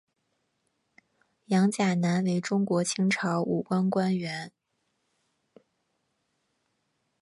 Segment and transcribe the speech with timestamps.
[1.45, 4.51] 杨钾南为中国清朝武官官员。